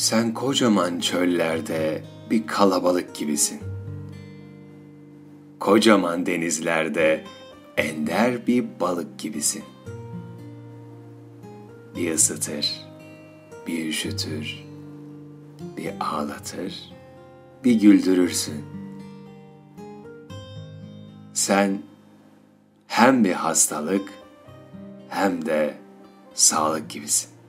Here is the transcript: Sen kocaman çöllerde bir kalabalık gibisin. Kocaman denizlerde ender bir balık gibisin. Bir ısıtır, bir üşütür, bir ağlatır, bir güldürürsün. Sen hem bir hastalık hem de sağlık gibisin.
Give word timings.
Sen 0.00 0.34
kocaman 0.34 1.00
çöllerde 1.00 2.04
bir 2.30 2.46
kalabalık 2.46 3.14
gibisin. 3.14 3.60
Kocaman 5.58 6.26
denizlerde 6.26 7.24
ender 7.76 8.46
bir 8.46 8.64
balık 8.80 9.18
gibisin. 9.18 9.64
Bir 11.96 12.14
ısıtır, 12.14 12.80
bir 13.66 13.88
üşütür, 13.88 14.64
bir 15.76 15.92
ağlatır, 16.00 16.92
bir 17.64 17.74
güldürürsün. 17.74 18.64
Sen 21.34 21.82
hem 22.86 23.24
bir 23.24 23.32
hastalık 23.32 24.12
hem 25.08 25.46
de 25.46 25.74
sağlık 26.34 26.90
gibisin. 26.90 27.39